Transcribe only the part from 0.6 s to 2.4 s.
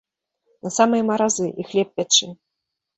На самыя маразы, і хлеб пячы.